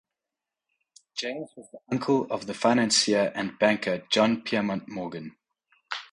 [1.13, 5.37] James was the uncle of the financier and banker John Pierpont Morgan.